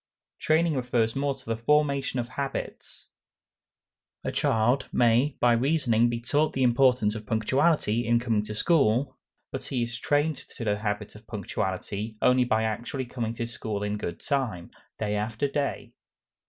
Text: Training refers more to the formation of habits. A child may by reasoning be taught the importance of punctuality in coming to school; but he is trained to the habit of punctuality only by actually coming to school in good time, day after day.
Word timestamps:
Training 0.39 0.73
refers 0.73 1.15
more 1.15 1.35
to 1.35 1.45
the 1.45 1.55
formation 1.55 2.19
of 2.19 2.29
habits. 2.29 3.09
A 4.23 4.31
child 4.31 4.89
may 4.91 5.35
by 5.39 5.53
reasoning 5.53 6.09
be 6.09 6.19
taught 6.19 6.53
the 6.53 6.63
importance 6.63 7.13
of 7.13 7.27
punctuality 7.27 8.07
in 8.07 8.17
coming 8.19 8.41
to 8.45 8.55
school; 8.55 9.15
but 9.51 9.65
he 9.65 9.83
is 9.83 9.99
trained 9.99 10.37
to 10.37 10.63
the 10.65 10.79
habit 10.79 11.13
of 11.13 11.27
punctuality 11.27 12.17
only 12.19 12.45
by 12.45 12.63
actually 12.63 13.05
coming 13.05 13.35
to 13.35 13.45
school 13.45 13.83
in 13.83 13.95
good 13.99 14.19
time, 14.21 14.71
day 14.97 15.15
after 15.15 15.47
day. 15.47 15.93